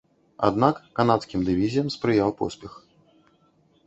Аднак 0.47 0.77
канадскім 0.99 1.43
дывізіям 1.49 1.91
спрыяў 1.97 2.33
поспех. 2.39 2.73